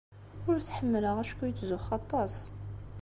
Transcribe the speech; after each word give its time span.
Ur 0.49 0.57
t-ḥemmleɣ 0.59 1.15
acku 1.21 1.43
yettzuxxu 1.47 1.91
aṭas. 1.99 2.35